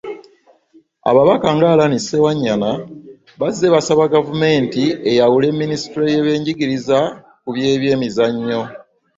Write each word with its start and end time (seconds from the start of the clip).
Ababaka 1.09 1.47
nga 1.55 1.67
Allan 1.73 1.93
Ssewanyana 2.01 2.71
bazze 3.39 3.65
basaba 3.75 4.13
gavumenti 4.15 4.83
eyawu 5.09 5.37
minisitule 5.61 6.07
y'ebyenjigiriza 6.13 6.97
ku 7.43 7.51
y'ebyemizannyo 7.63 8.61